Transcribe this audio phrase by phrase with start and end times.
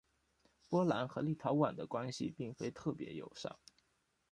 [0.67, 3.55] 波兰和立陶宛的关系并非特别友善。